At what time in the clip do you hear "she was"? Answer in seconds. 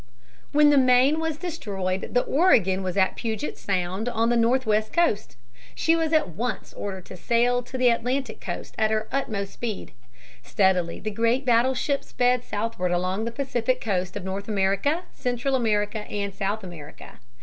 5.75-6.11